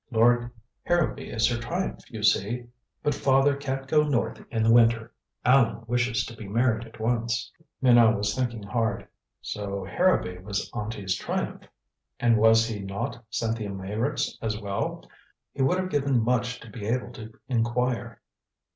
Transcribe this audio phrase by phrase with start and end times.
[0.11, 0.49] Cord
[0.81, 2.65] Harrowby is her triumph, you see.
[3.03, 5.13] But father can't go north in the winter
[5.45, 7.51] Allan wishes to be married at once."
[7.83, 9.07] Minot was thinking hard.
[9.41, 11.65] So Harrowby was auntie's triumph?
[12.19, 15.07] And was he not Cynthia Meyrick's as well?
[15.53, 18.21] He would have given much to be able to inquire.